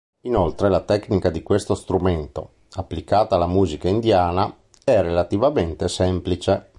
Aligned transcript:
Inoltre 0.21 0.67
la 0.67 0.79
tecnica 0.79 1.29
di 1.29 1.43
questo 1.43 1.75
strumento, 1.75 2.53
applicata 2.71 3.35
alla 3.35 3.45
musica 3.45 3.87
indiana, 3.87 4.51
è 4.83 4.99
relativamente 4.99 5.87
semplice. 5.87 6.69